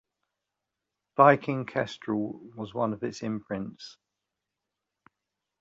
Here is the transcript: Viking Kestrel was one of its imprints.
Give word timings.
Viking 1.15 1.63
Kestrel 1.63 2.39
was 2.55 2.73
one 2.73 2.91
of 2.93 3.03
its 3.03 3.21
imprints. 3.21 3.97